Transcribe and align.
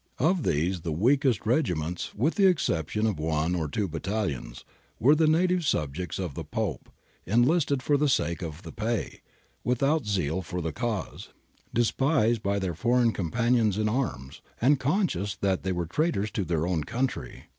Of 0.17 0.41
these 0.41 0.81
the 0.81 0.91
weakest 0.91 1.45
regiments, 1.45 2.15
with 2.15 2.33
the 2.33 2.47
exception 2.47 3.05
of 3.05 3.19
one 3.19 3.53
or 3.53 3.67
two 3.67 3.87
battalions, 3.87 4.65
were 4.99 5.13
the 5.13 5.27
native 5.27 5.63
subjects 5.63 6.17
of 6.17 6.33
the 6.33 6.43
Pope, 6.43 6.89
enlisted 7.27 7.83
for 7.83 7.97
the 7.97 8.09
sake 8.09 8.41
of 8.41 8.63
the 8.63 8.71
pay, 8.71 9.21
without 9.63 10.07
zeal 10.07 10.41
for 10.41 10.59
the 10.59 10.73
cause, 10.73 11.29
despised 11.71 12.41
by 12.41 12.57
their 12.57 12.73
foreign 12.73 13.11
companions 13.13 13.77
in 13.77 13.87
arms, 13.87 14.41
and 14.59 14.79
conscious 14.79 15.35
that 15.35 15.61
they 15.61 15.71
were 15.71 15.85
traitors 15.85 16.31
to 16.31 16.45
their 16.45 16.65
own 16.65 16.83
country. 16.83 17.43